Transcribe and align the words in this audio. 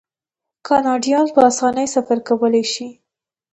کاناډایان 0.67 1.27
په 1.35 1.39
اسانۍ 1.49 1.87
سفر 1.95 2.17
کولی 2.27 2.63
شي. 2.73 2.87